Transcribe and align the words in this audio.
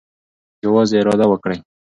یوازې 0.63 0.95
اراده 0.99 1.25
وکړئ. 1.29 1.57